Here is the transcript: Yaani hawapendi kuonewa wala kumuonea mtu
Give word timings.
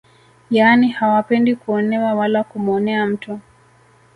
Yaani 0.51 0.89
hawapendi 0.89 1.55
kuonewa 1.55 2.13
wala 2.13 2.43
kumuonea 2.43 3.05
mtu 3.05 3.39